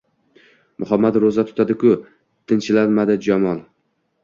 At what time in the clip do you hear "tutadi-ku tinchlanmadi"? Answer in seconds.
1.51-3.21